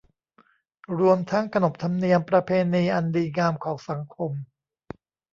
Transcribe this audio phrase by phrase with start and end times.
[0.99, 4.31] รวมทั้งขนบธรรมเนียมประเพณีอันดีงามของสังคม